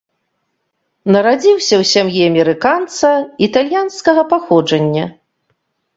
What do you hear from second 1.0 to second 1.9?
Нарадзіўся ў